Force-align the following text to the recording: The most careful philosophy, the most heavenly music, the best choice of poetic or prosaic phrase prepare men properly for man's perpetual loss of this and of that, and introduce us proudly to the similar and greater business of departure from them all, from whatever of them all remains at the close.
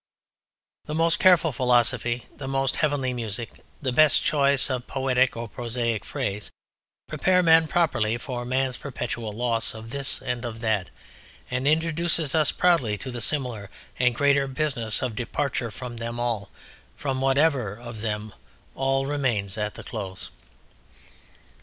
The 0.87 0.95
most 0.95 1.19
careful 1.19 1.51
philosophy, 1.51 2.25
the 2.35 2.47
most 2.47 2.77
heavenly 2.77 3.13
music, 3.13 3.61
the 3.83 3.91
best 3.91 4.23
choice 4.23 4.67
of 4.67 4.87
poetic 4.87 5.37
or 5.37 5.47
prosaic 5.47 6.03
phrase 6.03 6.49
prepare 7.07 7.43
men 7.43 7.67
properly 7.67 8.17
for 8.17 8.43
man's 8.43 8.77
perpetual 8.77 9.31
loss 9.31 9.75
of 9.75 9.91
this 9.91 10.19
and 10.23 10.43
of 10.43 10.59
that, 10.61 10.89
and 11.51 11.67
introduce 11.67 12.17
us 12.33 12.51
proudly 12.51 12.97
to 12.97 13.11
the 13.11 13.21
similar 13.21 13.69
and 13.99 14.15
greater 14.15 14.47
business 14.47 15.03
of 15.03 15.13
departure 15.13 15.69
from 15.69 15.97
them 15.97 16.19
all, 16.19 16.49
from 16.95 17.21
whatever 17.21 17.75
of 17.75 18.01
them 18.01 18.33
all 18.73 19.05
remains 19.05 19.55
at 19.55 19.75
the 19.75 19.83
close. 19.83 20.31